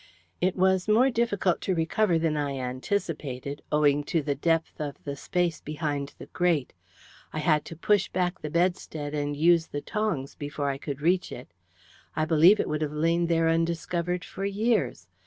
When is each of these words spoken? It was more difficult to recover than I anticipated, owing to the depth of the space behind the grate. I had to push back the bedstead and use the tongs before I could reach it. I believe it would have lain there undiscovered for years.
It 0.41 0.55
was 0.55 0.87
more 0.87 1.11
difficult 1.11 1.61
to 1.61 1.75
recover 1.75 2.17
than 2.17 2.35
I 2.35 2.57
anticipated, 2.57 3.61
owing 3.71 4.03
to 4.05 4.23
the 4.23 4.33
depth 4.33 4.79
of 4.81 4.95
the 5.03 5.15
space 5.15 5.61
behind 5.61 6.15
the 6.17 6.25
grate. 6.25 6.73
I 7.31 7.37
had 7.37 7.65
to 7.65 7.75
push 7.75 8.09
back 8.09 8.41
the 8.41 8.49
bedstead 8.49 9.13
and 9.13 9.37
use 9.37 9.67
the 9.67 9.79
tongs 9.79 10.33
before 10.33 10.71
I 10.71 10.79
could 10.79 11.01
reach 11.01 11.31
it. 11.31 11.49
I 12.15 12.25
believe 12.25 12.59
it 12.59 12.67
would 12.67 12.81
have 12.81 12.91
lain 12.91 13.27
there 13.27 13.47
undiscovered 13.47 14.25
for 14.25 14.43
years. 14.43 15.05